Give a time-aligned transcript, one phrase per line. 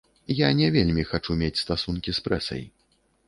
[0.37, 2.63] Я не вельмі хачу мець стасункі з прэсай.